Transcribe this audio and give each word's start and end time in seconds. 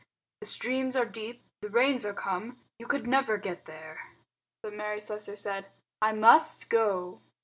The 0.39 0.47
streams 0.47 0.95
are 0.95 1.05
deep; 1.05 1.43
the 1.61 1.69
rains 1.69 2.07
are 2.07 2.13
come. 2.15 2.57
You 2.79 2.87
could 2.87 3.05
never 3.05 3.37
get 3.37 3.65
there." 3.65 4.15
But 4.63 4.73
Mary 4.73 4.99
Slessor 4.99 5.35
said, 5.35 5.67
"I 6.01 6.11
must 6.11 6.71
go." 6.71 7.21